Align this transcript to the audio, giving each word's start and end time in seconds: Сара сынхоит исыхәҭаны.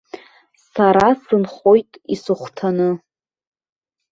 Сара 0.71 1.07
сынхоит 1.23 1.89
исыхәҭаны. 2.13 2.89